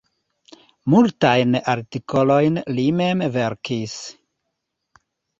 Multajn 0.93 1.51
artikolojn 1.73 2.57
li 2.77 2.85
mem 3.01 3.21
verkis. 3.35 3.93